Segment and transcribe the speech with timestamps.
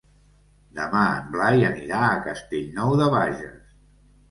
[0.79, 3.73] Demà en Blai anirà a Castellnou de Bages.